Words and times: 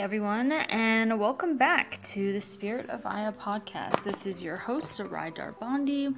everyone, 0.00 0.50
and 0.50 1.20
welcome 1.20 1.58
back 1.58 2.02
to 2.02 2.32
the 2.32 2.40
Spirit 2.40 2.88
of 2.88 3.04
Aya 3.04 3.32
podcast. 3.32 4.02
This 4.02 4.24
is 4.24 4.42
your 4.42 4.56
host, 4.56 4.92
Sarai 4.92 5.30
Darbandi. 5.30 6.16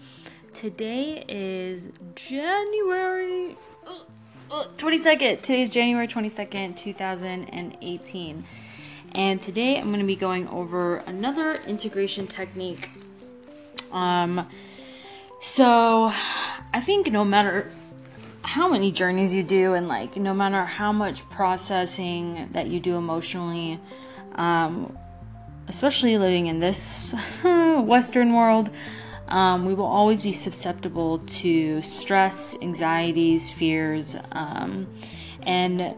Today 0.53 1.25
is 1.27 1.91
January 2.15 3.57
22nd. 4.49 5.43
Today 5.43 5.63
is 5.63 5.71
January 5.71 6.07
22nd, 6.07 6.77
2018. 6.77 8.45
And 9.17 9.43
today 9.43 9.79
I'm 9.79 9.89
going 9.89 9.99
to 9.99 10.07
be 10.07 10.15
going 10.15 10.47
over 10.47 10.99
another 10.99 11.55
integration 11.67 12.29
technique. 12.29 12.89
Um, 13.91 14.49
so 15.41 16.13
I 16.73 16.81
think 16.81 17.11
no 17.11 17.25
matter 17.25 17.69
how 18.45 18.69
many 18.69 18.93
journeys 18.93 19.33
you 19.33 19.43
do 19.43 19.75
and 19.75 19.89
like 19.89 20.17
no 20.17 20.35
matter 20.35 20.65
how 20.65 20.93
much 20.93 21.29
processing 21.31 22.49
that 22.53 22.69
you 22.69 22.81
do 22.81 22.97
emotionally 22.97 23.79
um, 24.35 24.97
especially 25.69 26.19
living 26.19 26.47
in 26.47 26.59
this 26.59 27.15
western 27.45 28.33
world 28.33 28.71
um, 29.29 29.65
we 29.65 29.75
will 29.75 29.87
always 29.87 30.21
be 30.21 30.33
susceptible 30.33 31.19
to 31.21 31.81
stress 31.83 32.57
anxieties 32.61 33.51
fears 33.51 34.17
um, 34.33 34.87
and 35.43 35.95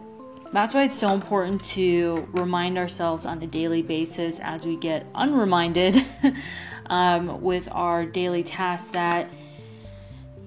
that's 0.53 0.73
why 0.73 0.85
it's 0.85 0.97
so 0.97 1.09
important 1.13 1.65
to 1.65 2.29
remind 2.33 2.79
ourselves 2.79 3.27
on 3.27 3.43
a 3.43 3.47
daily 3.47 3.83
basis 3.83 4.39
as 4.39 4.65
we 4.65 4.77
get 4.77 5.13
unreminded 5.15 6.05
um, 6.87 7.43
with 7.43 7.69
our 7.73 8.07
daily 8.07 8.45
tasks 8.45 8.91
that 8.91 9.29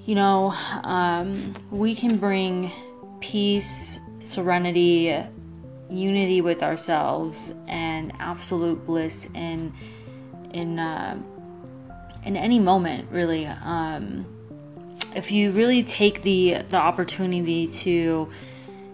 you 0.07 0.15
know, 0.15 0.53
um, 0.85 1.53
we 1.69 1.93
can 1.93 2.15
bring 2.15 2.71
peace, 3.19 3.99
serenity, 4.19 5.21
unity 5.89 6.39
with 6.39 6.63
ourselves, 6.63 7.53
and 7.67 8.13
absolute 8.17 8.85
bliss 8.85 9.27
in 9.35 9.73
in 10.53 10.79
uh, 10.79 11.19
in 12.23 12.37
any 12.37 12.57
moment, 12.57 13.11
really. 13.11 13.47
Um, 13.47 14.25
if 15.13 15.29
you 15.29 15.51
really 15.51 15.83
take 15.83 16.21
the 16.21 16.63
the 16.69 16.77
opportunity 16.77 17.67
to 17.67 18.29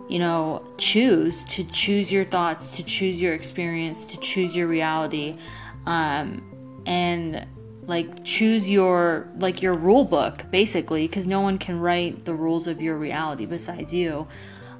you 0.10 0.20
know 0.20 0.68
choose 0.80 1.44
to 1.46 1.64
choose 1.66 2.12
your 2.12 2.26
thoughts 2.26 2.76
to 2.78 2.84
choose 2.84 3.22
your 3.22 3.34
experience 3.34 4.06
to 4.06 4.20
choose 4.20 4.56
your 4.56 4.68
reality 4.68 5.38
um, 5.86 6.44
and 6.86 7.48
like 7.88 8.24
choose 8.24 8.70
your 8.70 9.28
like 9.38 9.62
your 9.62 9.74
rule 9.74 10.06
book 10.06 10.50
basically 10.52 11.08
because 11.08 11.28
no 11.28 11.42
one 11.42 11.58
can 11.58 11.80
write 11.80 12.26
the 12.26 12.34
rules 12.34 12.68
of 12.68 12.82
your 12.82 12.98
reality 12.98 13.46
besides 13.46 13.94
you. 13.94 14.28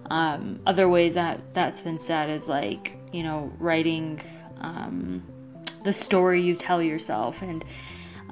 Um, 0.10 0.60
other 0.66 0.88
ways 0.90 1.14
that 1.16 1.54
that's 1.54 1.82
been 1.82 2.00
said 2.00 2.30
is 2.30 2.48
like 2.48 2.98
you 3.12 3.24
know 3.24 3.52
writing 3.60 4.22
um, 4.62 5.24
the 5.84 5.94
story 5.94 6.42
you 6.42 6.56
tell 6.56 6.82
yourself. 6.82 7.42
And 7.42 7.64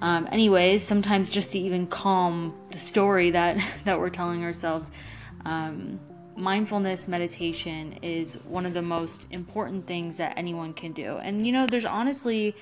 um, 0.01 0.27
anyways 0.31 0.83
sometimes 0.83 1.29
just 1.29 1.51
to 1.51 1.59
even 1.59 1.87
calm 1.87 2.55
the 2.71 2.79
story 2.79 3.31
that 3.31 3.57
that 3.83 3.99
we're 3.99 4.09
telling 4.09 4.43
ourselves 4.43 4.91
um, 5.45 5.99
mindfulness 6.35 7.07
meditation 7.07 7.99
is 8.01 8.35
one 8.45 8.65
of 8.65 8.73
the 8.73 8.81
most 8.81 9.27
important 9.31 9.85
things 9.85 10.17
that 10.17 10.33
anyone 10.37 10.73
can 10.73 10.91
do. 10.93 11.17
And 11.17 11.45
you 11.45 11.51
know 11.51 11.67
there's 11.67 11.85
honestly 11.85 12.55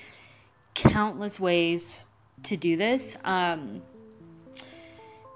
countless 0.74 1.38
ways 1.38 2.06
to 2.44 2.56
do 2.56 2.76
this. 2.76 3.16
Um, 3.24 3.82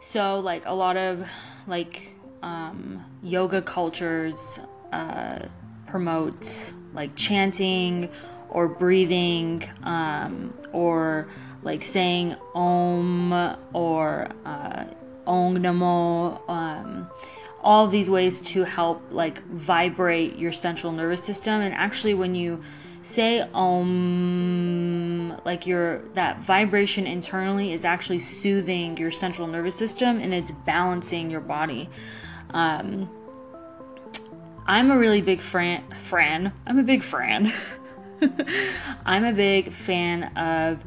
so, 0.00 0.40
like, 0.40 0.66
a 0.66 0.74
lot 0.74 0.96
of 0.96 1.26
like 1.66 2.14
um, 2.42 3.04
yoga 3.22 3.62
cultures 3.62 4.60
uh, 4.92 5.48
promote 5.86 6.72
like 6.92 7.14
chanting 7.16 8.10
or 8.50 8.68
breathing 8.68 9.62
um, 9.82 10.54
or 10.72 11.28
like 11.62 11.82
saying 11.82 12.36
om 12.54 13.32
or 13.72 14.28
uh, 14.44 14.84
ong 15.26 15.56
namo 15.56 16.48
um, 16.48 17.08
all 17.62 17.88
these 17.88 18.10
ways 18.10 18.40
to 18.40 18.64
help 18.64 19.02
like 19.10 19.42
vibrate 19.44 20.38
your 20.38 20.52
central 20.52 20.92
nervous 20.92 21.24
system 21.24 21.60
and 21.60 21.74
actually 21.74 22.14
when 22.14 22.34
you 22.34 22.62
say 23.02 23.40
om 23.54 24.93
like 25.44 25.66
your 25.66 26.00
that 26.14 26.40
vibration 26.40 27.06
internally 27.06 27.72
is 27.72 27.84
actually 27.84 28.18
soothing 28.18 28.96
your 28.96 29.10
central 29.10 29.46
nervous 29.46 29.74
system 29.74 30.20
and 30.20 30.34
it's 30.34 30.50
balancing 30.50 31.30
your 31.30 31.40
body. 31.40 31.88
Um, 32.50 33.10
i'm 34.66 34.90
a 34.90 34.96
really 34.96 35.20
big 35.20 35.40
fran 35.40 35.84
fran 36.04 36.52
i'm 36.66 36.78
a 36.78 36.82
big 36.82 37.02
fran. 37.02 37.52
I'm 39.04 39.24
a 39.24 39.32
big 39.32 39.70
fan 39.70 40.24
of 40.36 40.82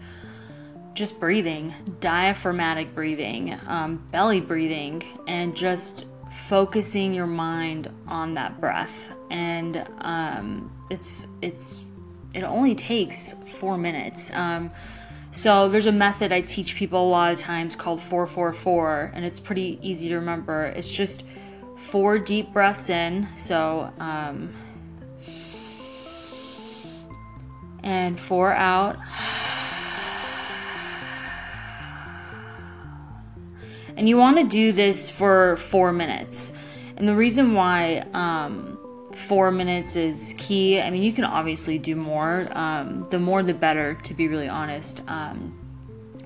just 0.93 1.19
breathing 1.19 1.73
diaphragmatic 1.99 2.95
breathing 2.95 3.55
um, 3.67 4.03
belly 4.11 4.39
breathing 4.39 5.03
and 5.27 5.55
just 5.55 6.05
focusing 6.29 7.13
your 7.13 7.27
mind 7.27 7.89
on 8.07 8.33
that 8.35 8.59
breath. 8.59 9.13
And 9.29 9.87
um, 9.99 10.71
it's 10.89 11.27
it's 11.41 11.85
it 12.33 12.43
only 12.43 12.75
takes 12.75 13.33
four 13.45 13.77
minutes. 13.77 14.31
Um, 14.33 14.71
so 15.31 15.69
there's 15.69 15.85
a 15.85 15.91
method 15.91 16.31
I 16.31 16.41
teach 16.41 16.75
people 16.75 17.07
a 17.07 17.09
lot 17.09 17.33
of 17.33 17.39
times 17.39 17.75
called 17.75 18.01
444, 18.01 19.11
and 19.13 19.23
it's 19.25 19.39
pretty 19.39 19.79
easy 19.81 20.09
to 20.09 20.15
remember. 20.15 20.65
It's 20.65 20.95
just 20.95 21.23
four 21.75 22.17
deep 22.17 22.53
breaths 22.53 22.89
in, 22.89 23.27
so 23.35 23.91
um, 23.99 24.53
and 27.83 28.19
four 28.19 28.53
out. 28.53 28.97
And 33.95 34.07
you 34.07 34.17
want 34.17 34.37
to 34.37 34.43
do 34.43 34.71
this 34.71 35.09
for 35.09 35.57
four 35.57 35.91
minutes. 35.91 36.53
And 36.97 37.07
the 37.07 37.15
reason 37.15 37.53
why 37.53 38.05
um, 38.13 38.76
four 39.17 39.51
minutes 39.51 39.95
is 39.95 40.35
key. 40.37 40.79
I 40.79 40.89
mean, 40.89 41.03
you 41.03 41.11
can 41.11 41.25
obviously 41.25 41.79
do 41.79 41.95
more. 41.95 42.47
Um, 42.51 43.07
the 43.09 43.19
more, 43.19 43.41
the 43.43 43.53
better, 43.53 43.95
to 44.03 44.13
be 44.13 44.27
really 44.27 44.47
honest. 44.47 45.01
Um, 45.07 45.57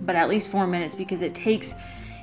but 0.02 0.16
at 0.16 0.28
least 0.30 0.50
four 0.50 0.68
minutes 0.68 0.96
because 0.96 1.22
it 1.22 1.34
takes, 1.34 1.74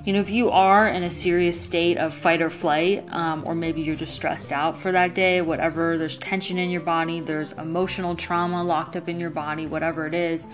you 0.05 0.13
know, 0.13 0.21
if 0.21 0.31
you 0.31 0.51
are 0.51 0.89
in 0.89 1.05
a 1.05 1.11
serious 1.11 1.61
state 1.61 1.97
of 1.97 2.13
fight 2.13 2.43
or 2.43 2.51
flight, 2.51 3.07
um, 3.11 3.45
or 3.47 3.55
maybe 3.55 3.81
you're 3.81 3.97
just 3.97 4.15
stressed 4.15 4.53
out 4.53 4.79
for 4.79 4.93
that 4.93 5.15
day, 5.15 5.41
whatever, 5.41 5.97
there's 5.97 6.17
tension 6.19 6.59
in 6.59 6.71
your 6.71 6.81
body, 6.83 7.21
there's 7.21 7.53
emotional 7.53 8.15
trauma 8.15 8.63
locked 8.63 8.97
up 8.97 9.09
in 9.09 9.19
your 9.19 9.31
body, 9.31 9.67
whatever 9.67 10.07
it 10.07 10.15
is, 10.15 10.49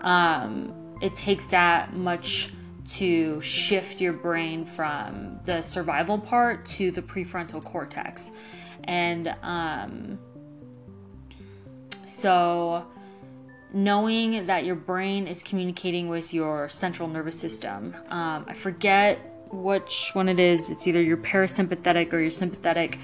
um, 0.00 0.74
it 1.00 1.14
takes 1.14 1.48
that 1.48 1.94
much 1.94 2.50
to 2.86 3.40
shift 3.40 4.00
your 4.00 4.12
brain 4.12 4.66
from 4.66 5.38
the 5.44 5.62
survival 5.62 6.18
part 6.18 6.66
to 6.66 6.90
the 6.90 7.00
prefrontal 7.00 7.64
cortex. 7.64 8.30
And 8.84 9.34
um, 9.42 10.18
so, 12.06 12.86
knowing 13.72 14.46
that 14.46 14.64
your 14.64 14.76
brain 14.76 15.26
is 15.26 15.42
communicating 15.42 16.08
with 16.08 16.32
your 16.32 16.68
central 16.68 17.08
nervous 17.08 17.38
system, 17.38 17.94
um, 18.08 18.44
I 18.46 18.54
forget 18.54 19.18
which 19.50 20.10
one 20.12 20.28
it 20.28 20.38
is. 20.40 20.70
It's 20.70 20.86
either 20.86 21.02
your 21.02 21.16
parasympathetic 21.16 22.12
or 22.12 22.20
your 22.20 22.30
sympathetic. 22.30 22.98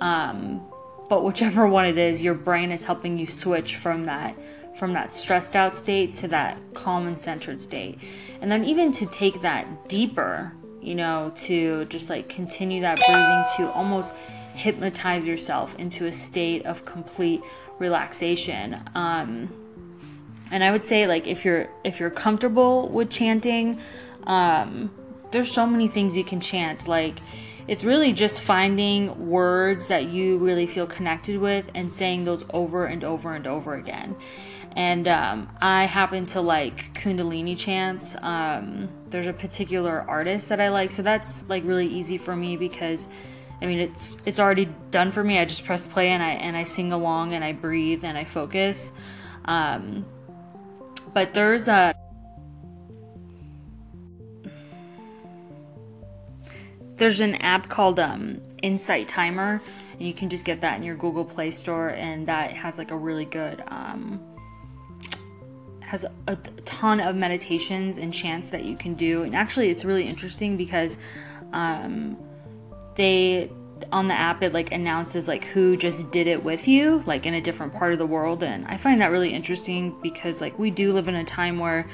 Um, 0.00 0.62
but 1.08 1.24
whichever 1.24 1.66
one 1.68 1.86
it 1.86 1.98
is, 1.98 2.22
your 2.22 2.34
brain 2.34 2.70
is 2.72 2.84
helping 2.84 3.18
you 3.18 3.26
switch 3.26 3.76
from 3.76 4.04
that 4.04 4.36
from 4.76 4.92
that 4.92 5.10
stressed 5.12 5.56
out 5.56 5.74
state 5.74 6.14
to 6.14 6.28
that 6.28 6.58
calm 6.74 7.06
and 7.06 7.18
centered 7.18 7.58
state. 7.58 7.98
And 8.40 8.52
then 8.52 8.64
even 8.64 8.92
to 8.92 9.06
take 9.06 9.40
that 9.40 9.88
deeper, 9.88 10.52
you 10.80 10.94
know, 10.94 11.32
to 11.36 11.86
just 11.86 12.10
like 12.10 12.28
continue 12.28 12.82
that 12.82 12.98
breathing 12.98 13.44
to 13.56 13.72
almost 13.74 14.14
hypnotize 14.56 15.26
yourself 15.26 15.74
into 15.78 16.06
a 16.06 16.12
state 16.12 16.64
of 16.66 16.84
complete 16.84 17.42
relaxation. 17.78 18.80
Um, 18.94 19.52
and 20.50 20.64
I 20.64 20.70
would 20.70 20.84
say 20.84 21.06
like 21.06 21.26
if 21.26 21.44
you're 21.44 21.68
if 21.84 22.00
you're 22.00 22.10
comfortable 22.10 22.88
with 22.88 23.10
chanting, 23.10 23.80
um, 24.26 24.90
there's 25.30 25.50
so 25.50 25.66
many 25.66 25.88
things 25.88 26.16
you 26.16 26.24
can 26.24 26.40
chant. 26.40 26.88
Like 26.88 27.18
it's 27.68 27.84
really 27.84 28.12
just 28.12 28.40
finding 28.40 29.28
words 29.28 29.88
that 29.88 30.06
you 30.06 30.38
really 30.38 30.66
feel 30.66 30.86
connected 30.86 31.38
with 31.38 31.68
and 31.74 31.90
saying 31.90 32.24
those 32.24 32.44
over 32.50 32.86
and 32.86 33.02
over 33.02 33.34
and 33.34 33.46
over 33.46 33.74
again. 33.74 34.16
And 34.76 35.08
um, 35.08 35.48
I 35.60 35.84
happen 35.86 36.26
to 36.26 36.40
like 36.42 36.94
Kundalini 36.94 37.58
chants. 37.58 38.14
Um, 38.20 38.90
there's 39.08 39.26
a 39.26 39.32
particular 39.32 40.04
artist 40.06 40.50
that 40.50 40.60
I 40.60 40.68
like, 40.68 40.90
so 40.90 41.02
that's 41.02 41.48
like 41.48 41.64
really 41.64 41.86
easy 41.86 42.18
for 42.18 42.36
me 42.36 42.56
because 42.56 43.08
I 43.60 43.66
mean, 43.66 43.78
it's 43.78 44.18
it's 44.26 44.38
already 44.38 44.68
done 44.90 45.12
for 45.12 45.24
me. 45.24 45.38
I 45.38 45.44
just 45.44 45.64
press 45.64 45.86
play 45.86 46.08
and 46.08 46.22
I 46.22 46.30
and 46.30 46.56
I 46.56 46.64
sing 46.64 46.92
along 46.92 47.32
and 47.32 47.42
I 47.42 47.52
breathe 47.52 48.04
and 48.04 48.18
I 48.18 48.24
focus. 48.24 48.92
Um, 49.46 50.04
but 51.14 51.32
there's 51.32 51.68
a 51.68 51.94
there's 56.96 57.20
an 57.20 57.36
app 57.36 57.68
called 57.68 57.98
um, 57.98 58.40
Insight 58.62 59.08
Timer, 59.08 59.60
and 59.92 60.06
you 60.06 60.12
can 60.12 60.28
just 60.28 60.44
get 60.44 60.60
that 60.62 60.78
in 60.78 60.82
your 60.82 60.96
Google 60.96 61.24
Play 61.24 61.50
Store, 61.50 61.88
and 61.88 62.26
that 62.26 62.52
has 62.52 62.78
like 62.78 62.90
a 62.90 62.96
really 62.96 63.24
good. 63.24 63.62
Um, 63.68 64.20
has 65.80 66.04
a 66.26 66.34
ton 66.64 66.98
of 66.98 67.14
meditations 67.14 67.96
and 67.96 68.12
chants 68.12 68.50
that 68.50 68.64
you 68.64 68.76
can 68.76 68.94
do, 68.94 69.22
and 69.22 69.36
actually, 69.36 69.70
it's 69.70 69.84
really 69.84 70.06
interesting 70.06 70.56
because 70.56 70.98
um, 71.52 72.18
they 72.96 73.50
on 73.92 74.08
the 74.08 74.14
app 74.14 74.42
it 74.42 74.52
like 74.52 74.72
announces 74.72 75.28
like 75.28 75.44
who 75.44 75.76
just 75.76 76.10
did 76.10 76.26
it 76.26 76.42
with 76.42 76.66
you 76.66 77.02
like 77.06 77.26
in 77.26 77.34
a 77.34 77.40
different 77.40 77.72
part 77.74 77.92
of 77.92 77.98
the 77.98 78.06
world 78.06 78.42
and 78.42 78.66
i 78.66 78.76
find 78.76 79.00
that 79.00 79.10
really 79.10 79.32
interesting 79.32 79.94
because 80.02 80.40
like 80.40 80.58
we 80.58 80.70
do 80.70 80.92
live 80.92 81.08
in 81.08 81.14
a 81.14 81.24
time 81.24 81.58
where 81.58 81.86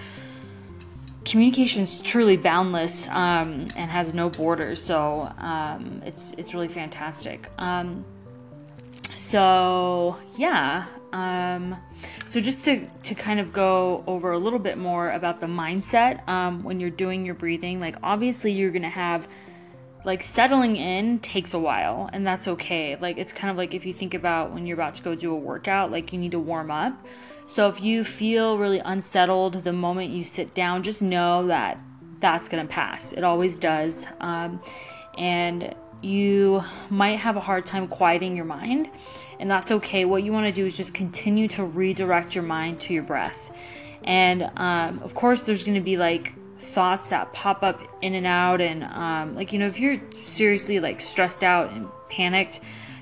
communication 1.24 1.82
is 1.82 2.00
truly 2.00 2.36
boundless 2.36 3.08
um, 3.08 3.68
and 3.76 3.90
has 3.90 4.14
no 4.14 4.30
borders 4.30 4.82
so 4.82 5.32
um, 5.38 6.02
it's 6.04 6.32
it's 6.36 6.54
really 6.54 6.68
fantastic. 6.68 7.48
Um, 7.58 8.04
so 9.14 10.16
yeah 10.36 10.86
um, 11.12 11.76
so 12.26 12.40
just 12.40 12.64
to, 12.64 12.86
to 12.86 13.14
kind 13.14 13.38
of 13.38 13.52
go 13.52 14.02
over 14.06 14.32
a 14.32 14.38
little 14.38 14.58
bit 14.58 14.78
more 14.78 15.10
about 15.10 15.40
the 15.40 15.46
mindset 15.46 16.26
um, 16.26 16.62
when 16.62 16.80
you're 16.80 16.90
doing 16.90 17.26
your 17.26 17.34
breathing 17.34 17.80
like 17.80 17.96
obviously 18.02 18.52
you're 18.52 18.70
gonna 18.70 18.88
have 18.88 19.28
like 20.04 20.22
settling 20.22 20.76
in 20.76 21.18
takes 21.20 21.54
a 21.54 21.58
while 21.58 22.10
and 22.12 22.26
that's 22.26 22.48
okay. 22.48 22.96
Like 22.96 23.18
it's 23.18 23.32
kind 23.32 23.50
of 23.50 23.56
like 23.56 23.74
if 23.74 23.86
you 23.86 23.92
think 23.92 24.14
about 24.14 24.52
when 24.52 24.66
you're 24.66 24.76
about 24.76 24.94
to 24.96 25.02
go 25.02 25.14
do 25.14 25.32
a 25.32 25.36
workout 25.36 25.90
like 25.90 26.12
you 26.12 26.18
need 26.18 26.32
to 26.32 26.40
warm 26.40 26.70
up. 26.70 27.06
So 27.46 27.68
if 27.68 27.82
you 27.82 28.02
feel 28.02 28.58
really 28.58 28.80
unsettled 28.80 29.64
the 29.64 29.72
moment 29.72 30.10
you 30.10 30.24
sit 30.24 30.54
down 30.54 30.82
just 30.82 31.02
know 31.02 31.46
that 31.46 31.78
that's 32.18 32.48
going 32.48 32.66
to 32.66 32.72
pass. 32.72 33.12
It 33.12 33.24
always 33.24 33.58
does. 33.58 34.06
Um, 34.20 34.60
and 35.18 35.74
you 36.02 36.62
might 36.90 37.16
have 37.16 37.36
a 37.36 37.40
hard 37.40 37.64
time 37.64 37.86
quieting 37.86 38.36
your 38.36 38.44
mind 38.44 38.90
and 39.38 39.50
that's 39.50 39.70
okay. 39.70 40.04
What 40.04 40.24
you 40.24 40.32
want 40.32 40.46
to 40.46 40.52
do 40.52 40.66
is 40.66 40.76
just 40.76 40.94
continue 40.94 41.46
to 41.48 41.64
redirect 41.64 42.34
your 42.34 42.44
mind 42.44 42.80
to 42.80 42.94
your 42.94 43.02
breath. 43.04 43.56
And 44.04 44.50
um, 44.56 45.00
of 45.04 45.14
course 45.14 45.42
there's 45.42 45.62
going 45.62 45.76
to 45.76 45.80
be 45.80 45.96
like 45.96 46.34
thoughts 46.62 47.10
that 47.10 47.32
pop 47.32 47.62
up 47.62 47.80
in 48.02 48.14
and 48.14 48.26
out 48.26 48.60
and 48.60 48.84
um, 48.84 49.34
like 49.34 49.52
you 49.52 49.58
know 49.58 49.66
if 49.66 49.80
you're 49.80 50.00
seriously 50.12 50.78
like 50.78 51.00
stressed 51.00 51.42
out 51.42 51.72
and 51.72 51.88
panicked 52.08 52.60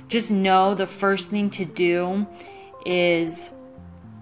just 0.09 0.31
know 0.31 0.75
the 0.75 0.87
first 0.87 1.29
thing 1.29 1.51
to 1.51 1.65
do 1.65 2.27
is 2.85 3.51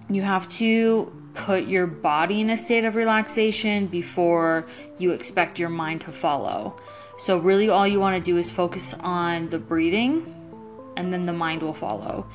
you 0.09 0.21
have 0.21 0.47
to 0.47 1.11
put 1.33 1.65
your 1.65 1.87
body 1.87 2.41
in 2.41 2.49
a 2.49 2.57
state 2.57 2.83
of 2.83 2.95
relaxation 2.95 3.87
before 3.87 4.67
you 4.97 5.11
expect 5.11 5.57
your 5.57 5.69
mind 5.69 6.01
to 6.01 6.11
follow. 6.11 6.79
So 7.17 7.37
really 7.37 7.69
all 7.69 7.87
you 7.87 7.99
want 7.99 8.23
to 8.23 8.31
do 8.31 8.37
is 8.37 8.51
focus 8.51 8.93
on 8.99 9.49
the 9.49 9.59
breathing 9.59 10.35
and 10.95 11.13
then 11.13 11.25
the 11.25 11.33
mind 11.33 11.61
will 11.61 11.73
follow. 11.73 12.27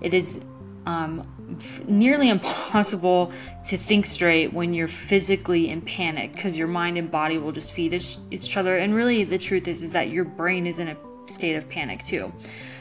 It 0.00 0.14
is 0.14 0.40
um, 0.86 1.26
nearly 1.86 2.28
impossible 2.36 3.32
to 3.68 3.76
think 3.76 4.06
straight 4.06 4.52
when 4.52 4.74
you're 4.74 4.88
physically 4.88 5.68
in 5.68 5.80
panic 5.80 6.34
because 6.34 6.58
your 6.58 6.68
mind 6.68 6.98
and 6.98 7.10
body 7.10 7.38
will 7.38 7.52
just 7.52 7.72
feed 7.72 7.92
each, 7.92 8.18
each 8.30 8.56
other. 8.56 8.78
And 8.78 8.94
really, 8.94 9.24
the 9.24 9.38
truth 9.38 9.68
is, 9.68 9.82
is 9.82 9.92
that 9.92 10.10
your 10.10 10.24
brain 10.24 10.66
is 10.66 10.78
in 10.78 10.88
a 10.88 10.96
state 11.26 11.56
of 11.56 11.68
panic 11.68 12.04
too. 12.04 12.32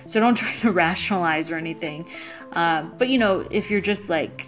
So 0.07 0.19
don't 0.19 0.35
try 0.43 0.55
to 0.57 0.71
rationalize 0.71 1.51
or 1.51 1.55
anything. 1.55 2.07
Uh, 2.51 2.83
but 2.83 3.09
you 3.09 3.17
know, 3.17 3.47
if 3.51 3.69
you're 3.69 3.81
just 3.81 4.09
like, 4.09 4.47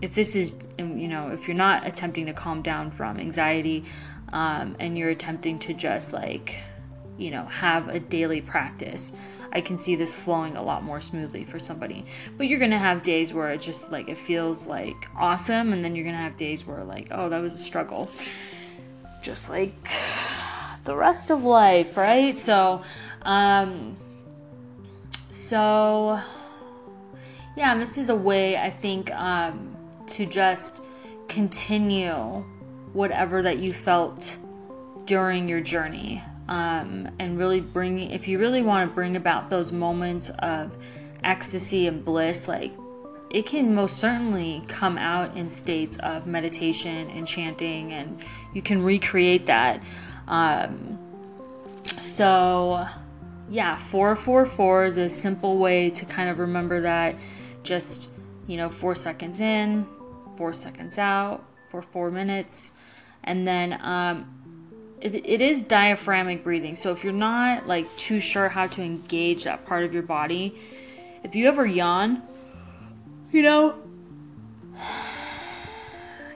if 0.00 0.14
this 0.14 0.36
is, 0.36 0.54
you 0.78 1.08
know, 1.08 1.30
if 1.30 1.48
you're 1.48 1.56
not 1.56 1.86
attempting 1.86 2.26
to 2.26 2.32
calm 2.32 2.62
down 2.62 2.90
from 2.90 3.18
anxiety 3.18 3.84
um, 4.32 4.76
and 4.78 4.96
you're 4.96 5.10
attempting 5.10 5.58
to 5.60 5.74
just 5.74 6.12
like, 6.12 6.60
you 7.18 7.30
know, 7.30 7.44
have 7.46 7.88
a 7.88 8.00
daily 8.00 8.40
practice 8.40 9.12
I 9.52 9.60
can 9.60 9.78
see 9.78 9.96
this 9.96 10.14
flowing 10.14 10.56
a 10.56 10.62
lot 10.62 10.82
more 10.82 11.00
smoothly 11.00 11.44
for 11.44 11.58
somebody. 11.58 12.04
But 12.36 12.48
you're 12.48 12.58
gonna 12.58 12.78
have 12.78 13.02
days 13.02 13.32
where 13.32 13.50
it 13.50 13.60
just 13.60 13.90
like 13.90 14.08
it 14.08 14.18
feels 14.18 14.66
like 14.66 15.08
awesome, 15.16 15.72
and 15.72 15.84
then 15.84 15.94
you're 15.94 16.04
gonna 16.04 16.16
have 16.18 16.36
days 16.36 16.66
where 16.66 16.84
like, 16.84 17.08
oh, 17.10 17.28
that 17.28 17.40
was 17.40 17.54
a 17.54 17.58
struggle. 17.58 18.10
Just 19.22 19.50
like 19.50 19.74
the 20.84 20.96
rest 20.96 21.30
of 21.30 21.44
life, 21.44 21.96
right? 21.96 22.38
So, 22.38 22.82
um, 23.22 23.96
so 25.30 26.20
yeah, 27.56 27.76
this 27.76 27.98
is 27.98 28.10
a 28.10 28.16
way 28.16 28.56
I 28.56 28.70
think 28.70 29.10
um, 29.12 29.76
to 30.08 30.26
just 30.26 30.82
continue 31.28 32.44
whatever 32.92 33.42
that 33.42 33.58
you 33.58 33.72
felt 33.72 34.38
during 35.06 35.48
your 35.48 35.60
journey 35.60 36.22
um, 36.48 37.08
and 37.18 37.38
really 37.38 37.60
bring 37.60 37.98
if 38.10 38.26
you 38.28 38.38
really 38.38 38.62
want 38.62 38.88
to 38.88 38.94
bring 38.94 39.16
about 39.16 39.50
those 39.50 39.72
moments 39.72 40.30
of 40.38 40.72
ecstasy 41.22 41.86
and 41.86 42.04
bliss 42.04 42.48
like 42.48 42.72
it 43.30 43.44
can 43.44 43.74
most 43.74 43.98
certainly 43.98 44.62
come 44.68 44.96
out 44.96 45.36
in 45.36 45.50
states 45.50 45.98
of 45.98 46.26
meditation 46.26 47.10
and 47.10 47.26
chanting 47.26 47.92
and 47.92 48.18
you 48.54 48.62
can 48.62 48.82
recreate 48.82 49.46
that. 49.46 49.82
Um, 50.26 50.98
so 52.00 52.86
yeah 53.50 53.76
444 53.76 54.84
is 54.84 54.96
a 54.96 55.08
simple 55.10 55.58
way 55.58 55.90
to 55.90 56.06
kind 56.06 56.30
of 56.30 56.38
remember 56.38 56.80
that. 56.82 57.16
Just 57.62 58.10
you 58.46 58.56
know 58.56 58.70
four 58.70 58.94
seconds 58.94 59.40
in 59.40 59.86
four 60.38 60.52
seconds 60.54 60.96
out 60.98 61.44
for 61.68 61.82
four 61.82 62.10
minutes. 62.10 62.72
And 63.24 63.46
then 63.46 63.78
um, 63.82 64.37
it, 65.00 65.14
it 65.14 65.40
is 65.40 65.60
diaphragmic 65.62 66.44
breathing. 66.44 66.76
So 66.76 66.92
if 66.92 67.04
you're 67.04 67.12
not 67.12 67.66
like 67.66 67.94
too 67.96 68.20
sure 68.20 68.48
how 68.48 68.66
to 68.68 68.82
engage 68.82 69.44
that 69.44 69.66
part 69.66 69.84
of 69.84 69.92
your 69.94 70.02
body, 70.02 70.54
if 71.24 71.34
you 71.34 71.48
ever 71.48 71.66
yawn, 71.66 72.22
you 73.32 73.42
know, 73.42 73.76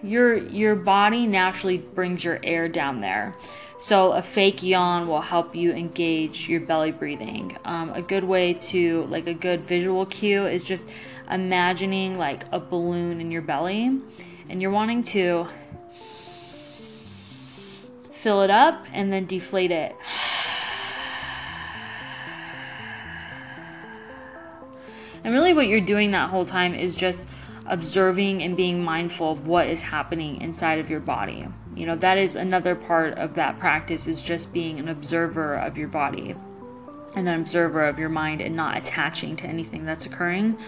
your 0.03 0.37
your 0.37 0.75
body 0.75 1.27
naturally 1.27 1.79
brings 1.79 2.25
your 2.25 2.41
air 2.43 2.69
down 2.69 3.01
there. 3.01 3.35
So 3.79 4.13
a 4.13 4.23
fake 4.23 4.63
yawn 4.63 5.09
will 5.09 5.21
help 5.21 5.57
you 5.57 5.73
engage 5.73 6.49
your 6.49 6.61
belly 6.61 6.93
breathing. 6.93 7.57
Um, 7.65 7.91
a 7.91 8.03
good 8.03 8.23
way 8.23 8.55
to 8.55 9.05
like 9.07 9.27
a 9.27 9.35
good 9.35 9.67
visual 9.67 10.07
cue 10.07 10.47
is 10.47 10.63
just 10.63 10.87
imagining 11.31 12.19
like 12.19 12.45
a 12.53 12.61
balloon 12.61 13.21
in 13.21 13.31
your 13.31 13.43
belly, 13.43 14.01
and 14.49 14.63
you're 14.63 14.71
wanting 14.71 15.03
to 15.05 15.49
fill 18.13 18.43
it 18.43 18.51
up, 18.51 18.85
and 18.93 19.13
then 19.13 19.27
deflate 19.27 19.71
it. 19.71 19.97
And 25.25 25.33
really, 25.33 25.55
what 25.55 25.69
you're 25.69 25.81
doing 25.81 26.11
that 26.11 26.31
whole 26.31 26.45
time 26.45 26.75
is 26.75 26.97
just 26.97 27.29
observing 27.67 28.43
and 28.43 28.57
being 28.57 28.83
mindful 28.83 29.31
of 29.31 29.47
what 29.47 29.69
is 29.69 29.83
happening 29.83 30.41
inside 30.41 30.79
of 30.79 30.91
your 30.91 31.01
body. 31.01 31.47
You 31.75 31.87
know, 31.87 31.97
that 31.97 32.19
is 32.19 32.37
another 32.37 32.75
part 32.75 33.15
of 33.15 33.35
that 33.35 33.59
practice 33.59 34.07
is 34.07 34.23
just 34.23 34.53
being 34.53 34.79
an 34.79 34.89
observer 34.89 35.55
of 35.55 35.79
your 35.79 35.89
body, 35.89 36.35
an 37.15 37.29
observer 37.29 37.85
of 37.85 37.99
your 37.99 38.09
mind, 38.09 38.41
and 38.41 38.55
not 38.55 38.77
attaching 38.77 39.37
to 39.37 39.47
anything 39.47 39.85
that's 39.85 40.07
occurring. 40.07 40.59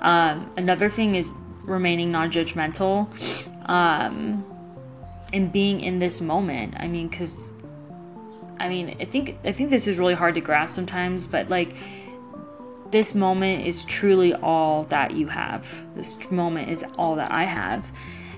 Um, 0.00 0.50
another 0.56 0.88
thing 0.88 1.16
is 1.16 1.34
remaining 1.64 2.12
non 2.12 2.30
judgmental. 2.30 3.08
Um, 3.68 4.44
and 5.32 5.52
being 5.52 5.80
in 5.80 5.98
this 5.98 6.20
moment. 6.20 6.74
I 6.78 6.88
mean, 6.88 7.08
because 7.08 7.52
I 8.60 8.68
mean, 8.68 8.96
I 9.00 9.04
think 9.04 9.38
I 9.44 9.52
think 9.52 9.70
this 9.70 9.86
is 9.86 9.98
really 9.98 10.14
hard 10.14 10.34
to 10.34 10.40
grasp 10.40 10.74
sometimes, 10.74 11.26
but 11.26 11.48
like 11.48 11.76
this 12.90 13.14
moment 13.14 13.66
is 13.66 13.84
truly 13.84 14.34
all 14.34 14.84
that 14.84 15.12
you 15.12 15.28
have. 15.28 15.86
This 15.94 16.30
moment 16.30 16.70
is 16.70 16.84
all 16.96 17.16
that 17.16 17.30
I 17.30 17.44
have, 17.44 17.90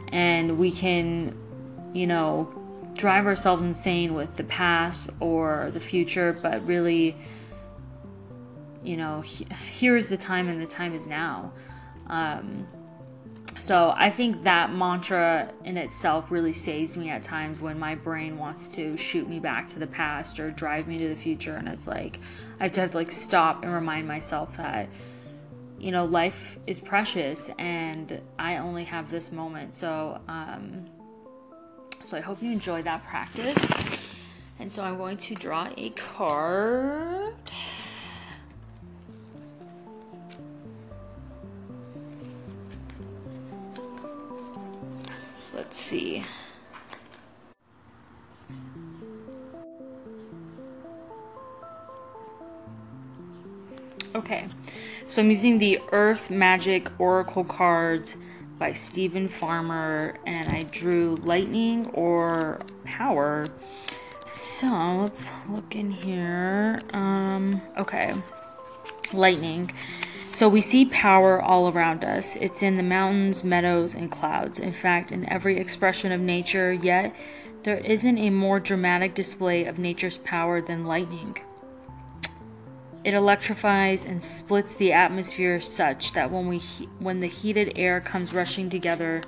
and 0.09 0.59
we 0.59 0.71
can, 0.71 1.37
you 1.95 2.07
know, 2.07 2.53
drive 2.95 3.27
ourselves 3.27 3.63
insane 3.63 4.15
with 4.15 4.37
the 4.37 4.45
past 4.45 5.09
or 5.21 5.71
the 5.73 5.81
future, 5.81 6.33
but 6.33 6.67
really, 6.67 7.17
you 8.85 8.97
know, 8.97 9.21
he, 9.23 9.47
here 9.71 9.97
is 9.97 10.09
the 10.09 10.17
time, 10.17 10.49
and 10.49 10.61
the 10.61 10.67
time 10.67 10.95
is 10.95 11.07
now. 11.07 11.53
Um, 12.09 12.67
so 13.61 13.93
I 13.95 14.09
think 14.09 14.45
that 14.45 14.73
mantra 14.73 15.53
in 15.65 15.77
itself 15.77 16.31
really 16.31 16.53
saves 16.53 16.97
me 16.97 17.11
at 17.11 17.23
times 17.23 17.61
when 17.61 17.79
my 17.79 17.95
brain 17.95 18.39
wants 18.39 18.67
to 18.69 18.97
shoot 18.97 19.29
me 19.29 19.39
back 19.39 19.69
to 19.71 19.79
the 19.79 19.87
past 19.87 20.41
or 20.41 20.51
drive 20.51 20.89
me 20.89 20.97
to 20.97 21.09
the 21.09 21.17
future 21.17 21.55
and 21.55 21.69
it's 21.69 21.87
like 21.87 22.19
I 22.59 22.65
have 22.65 22.73
to 22.73 22.81
have 22.81 22.91
to 22.93 22.97
like 22.97 23.13
stop 23.13 23.63
and 23.63 23.73
remind 23.73 24.09
myself 24.09 24.57
that 24.57 24.89
you 25.79 25.93
know 25.93 26.07
life 26.07 26.59
is 26.67 26.81
precious 26.81 27.51
and 27.59 28.21
I 28.39 28.57
only 28.57 28.85
have 28.85 29.11
this 29.11 29.31
moment. 29.31 29.75
So 29.75 30.21
um 30.27 30.87
so 32.03 32.17
I 32.17 32.21
hope 32.21 32.43
you 32.43 32.51
enjoy 32.51 32.83
that 32.83 33.05
practice. 33.05 33.71
And 34.59 34.73
so 34.73 34.83
I'm 34.83 34.97
going 34.97 35.17
to 35.19 35.35
draw 35.35 35.69
a 35.77 35.91
card. 35.91 37.35
Let's 45.71 45.79
see. 45.79 46.25
Okay, 54.17 54.49
so 55.09 55.23
I'm 55.23 55.31
using 55.31 55.59
the 55.59 55.79
Earth 55.93 56.29
Magic 56.29 56.91
Oracle 56.99 57.45
cards 57.45 58.17
by 58.59 58.73
Steven 58.73 59.29
Farmer, 59.29 60.17
and 60.27 60.51
I 60.51 60.65
drew 60.65 61.15
lightning 61.23 61.87
or 61.95 62.59
power. 62.83 63.47
So 64.27 64.67
let's 65.03 65.31
look 65.49 65.77
in 65.77 65.93
here. 65.93 66.81
Um, 66.93 67.63
okay, 67.79 68.13
lightning. 69.13 69.71
So 70.41 70.49
we 70.49 70.63
see 70.63 70.87
power 70.87 71.39
all 71.39 71.69
around 71.69 72.03
us. 72.03 72.35
It's 72.37 72.63
in 72.63 72.79
the 72.79 72.83
mountains, 72.83 73.45
meadows, 73.45 73.93
and 73.93 74.11
clouds. 74.11 74.59
In 74.59 74.73
fact, 74.73 75.13
in 75.13 75.29
every 75.29 75.59
expression 75.59 76.13
of 76.13 76.21
nature, 76.23 76.73
yet 76.73 77.15
there 77.65 77.77
isn't 77.77 78.17
a 78.17 78.31
more 78.31 78.59
dramatic 78.59 79.13
display 79.13 79.67
of 79.67 79.79
nature's 79.79 80.17
power 80.17 80.63
than 80.63 80.87
lightning. 80.87 81.37
It 83.05 83.13
electrifies 83.13 84.07
and 84.07 84.23
splits 84.23 84.75
the 84.75 84.95
atmosphere 84.95 85.61
such 85.61 86.15
that 86.15 86.31
when 86.31 86.49
we 86.49 86.61
when 87.01 87.21
the 87.21 87.29
heated 87.29 87.75
air 87.77 88.01
comes 88.01 88.33
rushing 88.33 88.71
together, 88.71 89.21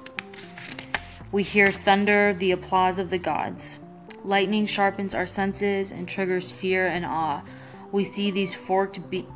we 1.31 1.42
hear 1.42 1.71
thunder, 1.71 2.33
the 2.33 2.52
applause 2.52 2.99
of 2.99 3.11
the 3.11 3.19
gods. 3.19 3.81
Lightning 4.25 4.64
sharpens 4.64 5.14
our 5.14 5.26
senses 5.26 5.92
and 5.92 6.09
triggers 6.09 6.50
fear 6.50 6.87
and 6.87 7.04
awe. 7.04 7.42
We 7.90 8.02
see 8.02 8.31
these 8.31 8.54
forked 8.54 9.11
be- 9.11 9.28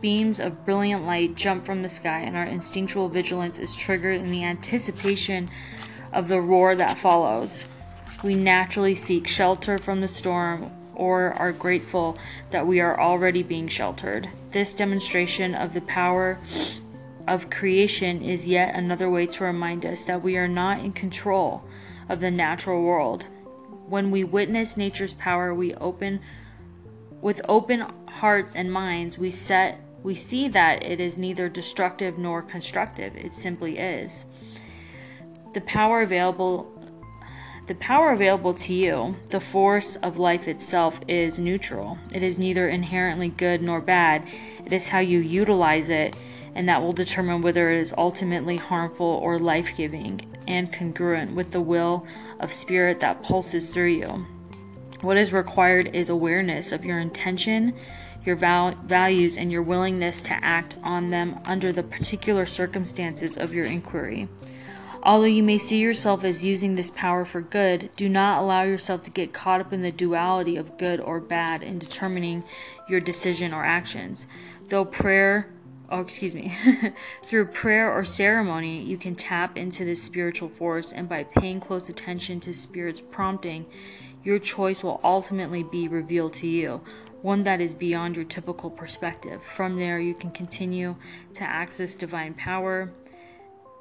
beams 0.00 0.40
of 0.40 0.64
brilliant 0.64 1.04
light 1.04 1.34
jump 1.34 1.66
from 1.66 1.82
the 1.82 1.88
sky, 1.88 2.20
and 2.20 2.36
our 2.36 2.44
instinctual 2.44 3.08
vigilance 3.08 3.58
is 3.58 3.76
triggered 3.76 4.20
in 4.20 4.30
the 4.30 4.44
anticipation 4.44 5.50
of 6.12 6.28
the 6.28 6.40
roar 6.40 6.74
that 6.74 6.98
follows. 6.98 7.66
We 8.22 8.34
naturally 8.34 8.94
seek 8.94 9.28
shelter 9.28 9.78
from 9.78 10.00
the 10.00 10.08
storm 10.08 10.70
or 10.94 11.32
are 11.34 11.52
grateful 11.52 12.18
that 12.50 12.66
we 12.66 12.80
are 12.80 13.00
already 13.00 13.42
being 13.42 13.68
sheltered. 13.68 14.28
This 14.50 14.74
demonstration 14.74 15.54
of 15.54 15.74
the 15.74 15.80
power 15.80 16.38
of 17.26 17.50
creation 17.50 18.22
is 18.22 18.48
yet 18.48 18.74
another 18.74 19.08
way 19.08 19.26
to 19.26 19.44
remind 19.44 19.84
us 19.84 20.04
that 20.04 20.22
we 20.22 20.36
are 20.36 20.48
not 20.48 20.80
in 20.80 20.92
control 20.92 21.62
of 22.08 22.20
the 22.20 22.30
natural 22.30 22.82
world. 22.82 23.26
When 23.86 24.10
we 24.10 24.24
witness 24.24 24.76
nature's 24.76 25.14
power, 25.14 25.54
we 25.54 25.74
open 25.74 26.20
with 27.20 27.40
open 27.48 27.84
hearts 28.08 28.54
and 28.54 28.72
minds, 28.72 29.18
we 29.18 29.30
set 29.30 29.80
we 30.02 30.14
see 30.14 30.48
that 30.48 30.82
it 30.82 31.00
is 31.00 31.18
neither 31.18 31.48
destructive 31.48 32.18
nor 32.18 32.42
constructive. 32.42 33.16
It 33.16 33.32
simply 33.32 33.78
is. 33.78 34.26
The 35.54 35.60
power 35.62 36.02
available 36.02 36.74
the 37.68 37.74
power 37.74 38.12
available 38.12 38.54
to 38.54 38.72
you, 38.72 39.16
the 39.28 39.40
force 39.40 39.96
of 39.96 40.16
life 40.16 40.48
itself, 40.48 41.00
is 41.06 41.38
neutral. 41.38 41.98
It 42.14 42.22
is 42.22 42.38
neither 42.38 42.66
inherently 42.66 43.28
good 43.28 43.60
nor 43.60 43.82
bad. 43.82 44.26
It 44.64 44.72
is 44.72 44.88
how 44.88 45.00
you 45.00 45.18
utilize 45.18 45.90
it, 45.90 46.16
and 46.54 46.66
that 46.66 46.80
will 46.80 46.94
determine 46.94 47.42
whether 47.42 47.70
it 47.70 47.78
is 47.78 47.92
ultimately 47.98 48.56
harmful 48.56 49.04
or 49.04 49.38
life 49.38 49.76
giving 49.76 50.34
and 50.46 50.72
congruent 50.72 51.34
with 51.34 51.50
the 51.50 51.60
will 51.60 52.06
of 52.40 52.54
spirit 52.54 53.00
that 53.00 53.22
pulses 53.22 53.68
through 53.68 53.92
you. 53.92 54.26
What 55.02 55.18
is 55.18 55.30
required 55.34 55.94
is 55.94 56.08
awareness 56.08 56.72
of 56.72 56.86
your 56.86 56.98
intention, 56.98 57.74
your 58.28 58.36
val- 58.36 58.76
values, 58.84 59.36
and 59.36 59.50
your 59.50 59.62
willingness 59.62 60.22
to 60.22 60.44
act 60.44 60.76
on 60.84 61.10
them 61.10 61.40
under 61.46 61.72
the 61.72 61.82
particular 61.82 62.46
circumstances 62.46 63.36
of 63.36 63.52
your 63.52 63.64
inquiry. 63.64 64.28
Although 65.02 65.24
you 65.24 65.42
may 65.42 65.58
see 65.58 65.78
yourself 65.78 66.24
as 66.24 66.44
using 66.44 66.74
this 66.74 66.90
power 66.90 67.24
for 67.24 67.40
good, 67.40 67.88
do 67.96 68.08
not 68.08 68.42
allow 68.42 68.64
yourself 68.64 69.02
to 69.04 69.10
get 69.10 69.32
caught 69.32 69.60
up 69.60 69.72
in 69.72 69.80
the 69.80 69.90
duality 69.90 70.56
of 70.56 70.76
good 70.76 71.00
or 71.00 71.20
bad 71.20 71.62
in 71.62 71.78
determining 71.78 72.44
your 72.88 73.00
decision 73.00 73.54
or 73.54 73.64
actions. 73.64 74.26
Though 74.68 74.84
prayer, 74.84 75.48
oh, 75.88 76.00
excuse 76.00 76.34
me, 76.34 76.54
through 77.24 77.46
prayer 77.46 77.90
or 77.90 78.04
ceremony, 78.04 78.82
you 78.82 78.98
can 78.98 79.14
tap 79.14 79.56
into 79.56 79.84
this 79.84 80.02
spiritual 80.02 80.50
force, 80.50 80.92
and 80.92 81.08
by 81.08 81.24
paying 81.24 81.60
close 81.60 81.88
attention 81.88 82.40
to 82.40 82.52
Spirit's 82.52 83.00
prompting, 83.00 83.64
your 84.22 84.38
choice 84.38 84.84
will 84.84 85.00
ultimately 85.02 85.62
be 85.62 85.88
revealed 85.88 86.34
to 86.34 86.46
you, 86.46 86.82
one 87.22 87.42
that 87.44 87.60
is 87.60 87.74
beyond 87.74 88.16
your 88.16 88.24
typical 88.24 88.70
perspective. 88.70 89.42
From 89.42 89.78
there, 89.78 89.98
you 89.98 90.14
can 90.14 90.30
continue 90.30 90.96
to 91.34 91.44
access 91.44 91.94
divine 91.94 92.34
power 92.34 92.92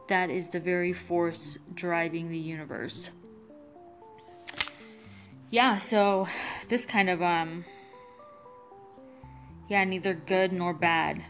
that 0.07 0.29
is 0.29 0.49
the 0.49 0.59
very 0.59 0.93
force 0.93 1.57
driving 1.73 2.29
the 2.29 2.37
universe. 2.37 3.11
Yeah, 5.49 5.77
so 5.77 6.27
this 6.67 6.85
kind 6.85 7.09
of 7.09 7.21
um 7.21 7.65
yeah, 9.69 9.83
neither 9.83 10.13
good 10.13 10.53
nor 10.53 10.73
bad. 10.73 11.23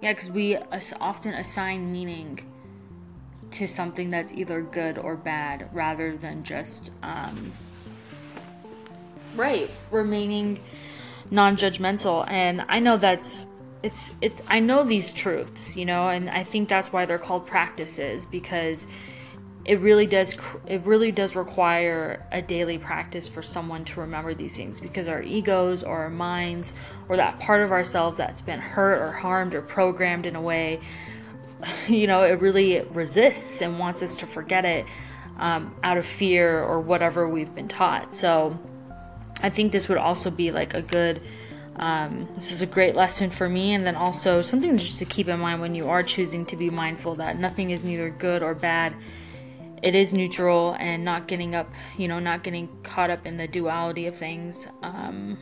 Yeah, 0.00 0.14
cuz 0.14 0.30
we 0.30 0.56
often 0.56 1.34
assign 1.34 1.92
meaning 1.92 2.40
to 3.52 3.66
something 3.66 4.10
that's 4.10 4.32
either 4.32 4.62
good 4.62 4.96
or 4.96 5.16
bad 5.16 5.68
rather 5.72 6.16
than 6.16 6.42
just 6.42 6.90
um 7.02 7.52
right, 9.34 9.70
remaining 9.90 10.60
non-judgmental 11.30 12.28
and 12.28 12.64
I 12.68 12.80
know 12.80 12.96
that's 12.96 13.46
it's 13.82 14.12
it's 14.20 14.42
I 14.48 14.60
know 14.60 14.84
these 14.84 15.12
truths, 15.12 15.76
you 15.76 15.84
know, 15.84 16.08
and 16.08 16.28
I 16.28 16.42
think 16.42 16.68
that's 16.68 16.92
why 16.92 17.06
they're 17.06 17.18
called 17.18 17.46
practices 17.46 18.26
because 18.26 18.86
it 19.64 19.80
really 19.80 20.06
does 20.06 20.36
it 20.66 20.82
really 20.84 21.12
does 21.12 21.36
require 21.36 22.26
a 22.32 22.42
daily 22.42 22.78
practice 22.78 23.28
for 23.28 23.42
someone 23.42 23.84
to 23.86 24.00
remember 24.00 24.34
these 24.34 24.56
things 24.56 24.80
because 24.80 25.08
our 25.08 25.22
egos 25.22 25.82
or 25.82 26.00
our 26.00 26.10
minds 26.10 26.72
or 27.08 27.16
that 27.16 27.38
part 27.40 27.62
of 27.62 27.70
ourselves 27.70 28.16
that's 28.16 28.42
been 28.42 28.60
hurt 28.60 29.00
or 29.00 29.12
harmed 29.12 29.54
or 29.54 29.62
programmed 29.62 30.26
in 30.26 30.34
a 30.34 30.40
way 30.40 30.80
you 31.88 32.06
know 32.06 32.22
it 32.22 32.40
really 32.40 32.80
resists 32.90 33.60
and 33.60 33.78
wants 33.78 34.02
us 34.02 34.16
to 34.16 34.26
forget 34.26 34.64
it 34.64 34.86
um, 35.40 35.74
out 35.82 35.96
of 35.96 36.06
fear 36.06 36.62
or 36.62 36.80
whatever 36.80 37.28
we've 37.28 37.54
been 37.54 37.66
taught. 37.66 38.14
So 38.14 38.58
i 39.42 39.50
think 39.50 39.72
this 39.72 39.88
would 39.88 39.98
also 39.98 40.30
be 40.30 40.50
like 40.50 40.74
a 40.74 40.82
good 40.82 41.20
um, 41.80 42.28
this 42.34 42.52
is 42.52 42.60
a 42.60 42.66
great 42.66 42.94
lesson 42.94 43.30
for 43.30 43.48
me, 43.48 43.72
and 43.72 43.86
then 43.86 43.96
also 43.96 44.42
something 44.42 44.76
just 44.76 44.98
to 44.98 45.06
keep 45.06 45.28
in 45.28 45.40
mind 45.40 45.62
when 45.62 45.74
you 45.74 45.88
are 45.88 46.02
choosing 46.02 46.44
to 46.46 46.56
be 46.56 46.68
mindful 46.68 47.14
that 47.16 47.38
nothing 47.38 47.70
is 47.70 47.86
neither 47.86 48.10
good 48.10 48.42
or 48.42 48.54
bad. 48.54 48.94
It 49.82 49.94
is 49.94 50.12
neutral, 50.12 50.76
and 50.78 51.06
not 51.06 51.26
getting 51.26 51.54
up, 51.54 51.72
you 51.96 52.06
know, 52.06 52.18
not 52.18 52.42
getting 52.42 52.68
caught 52.82 53.08
up 53.08 53.24
in 53.24 53.38
the 53.38 53.48
duality 53.48 54.06
of 54.06 54.16
things. 54.16 54.68
Um, 54.82 55.38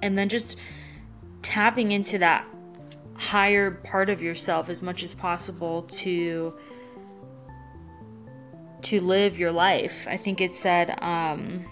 and 0.00 0.16
then 0.16 0.28
just 0.28 0.56
tapping 1.42 1.90
into 1.90 2.18
that 2.18 2.46
higher 3.14 3.72
part 3.72 4.10
of 4.10 4.22
yourself 4.22 4.68
as 4.68 4.82
much 4.82 5.02
as 5.02 5.14
possible 5.14 5.82
to 5.82 6.54
to 8.82 9.00
live 9.00 9.36
your 9.36 9.50
life. 9.50 10.06
I 10.08 10.16
think 10.16 10.40
it 10.40 10.54
said 10.54 10.96
um, 11.02 11.64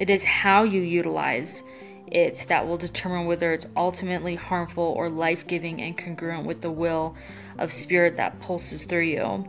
it 0.00 0.10
is 0.10 0.24
how 0.24 0.64
you 0.64 0.80
utilize 0.80 1.62
it 2.10 2.44
that 2.48 2.66
will 2.66 2.78
determine 2.78 3.26
whether 3.26 3.52
it's 3.52 3.66
ultimately 3.76 4.34
harmful 4.34 4.82
or 4.82 5.08
life 5.08 5.46
giving 5.46 5.80
and 5.80 5.96
congruent 5.96 6.44
with 6.44 6.60
the 6.60 6.70
will 6.70 7.14
of 7.58 7.70
spirit 7.70 8.16
that 8.16 8.40
pulses 8.40 8.84
through 8.84 9.02
you. 9.02 9.46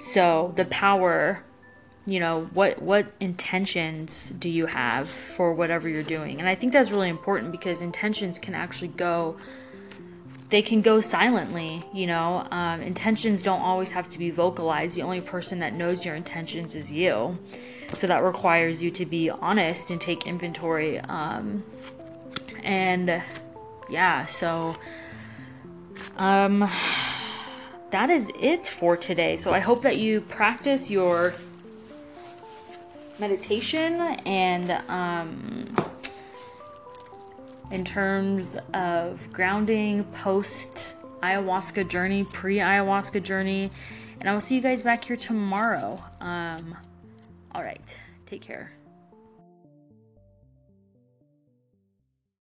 So, 0.00 0.54
the 0.56 0.64
power 0.64 1.44
you 2.06 2.18
know 2.18 2.48
what 2.54 2.80
what 2.80 3.12
intentions 3.20 4.30
do 4.38 4.48
you 4.48 4.64
have 4.64 5.06
for 5.06 5.52
whatever 5.52 5.86
you're 5.86 6.02
doing 6.02 6.40
and 6.40 6.48
i 6.48 6.54
think 6.54 6.72
that's 6.72 6.90
really 6.90 7.10
important 7.10 7.52
because 7.52 7.82
intentions 7.82 8.38
can 8.38 8.54
actually 8.54 8.88
go 8.88 9.36
they 10.50 10.62
can 10.62 10.82
go 10.82 11.00
silently 11.00 11.82
you 11.92 12.06
know? 12.06 12.46
Um, 12.50 12.80
intentions 12.80 13.42
don't 13.42 13.60
always 13.60 13.92
have 13.92 14.08
to 14.10 14.18
be 14.18 14.30
vocalized. 14.30 14.96
The 14.96 15.02
only 15.02 15.20
person 15.20 15.60
that 15.60 15.74
knows 15.74 16.04
your 16.04 16.14
intentions 16.14 16.74
is 16.74 16.92
you. 16.92 17.38
So 17.94 18.06
that 18.06 18.22
requires 18.22 18.82
you 18.82 18.90
to 18.92 19.06
be 19.06 19.30
honest 19.30 19.90
and 19.90 20.00
take 20.00 20.26
inventory 20.26 21.00
um, 21.00 21.64
and 22.62 23.22
yeah, 23.88 24.24
so 24.26 24.74
um 26.16 26.68
that 27.90 28.08
is 28.10 28.30
it 28.38 28.66
for 28.66 28.96
today. 28.96 29.36
So 29.36 29.52
I 29.52 29.58
hope 29.58 29.82
that 29.82 29.98
you 29.98 30.20
practice 30.20 30.90
your 30.90 31.34
meditation 33.18 34.00
and 34.24 34.70
um 34.88 35.74
in 37.70 37.84
terms 37.84 38.56
of 38.74 39.32
grounding 39.32 40.04
post 40.04 40.96
ayahuasca 41.22 41.88
journey, 41.88 42.24
pre 42.24 42.58
ayahuasca 42.58 43.22
journey. 43.22 43.70
And 44.20 44.28
I 44.28 44.32
will 44.32 44.40
see 44.40 44.54
you 44.54 44.60
guys 44.60 44.82
back 44.82 45.04
here 45.04 45.16
tomorrow. 45.16 46.02
Um, 46.20 46.76
all 47.54 47.62
right, 47.62 47.98
take 48.26 48.42
care. 48.42 48.72